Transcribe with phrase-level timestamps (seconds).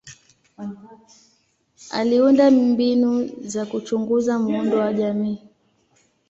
[1.91, 5.39] Aliunda mbinu za kuchunguza muundo wa jamii.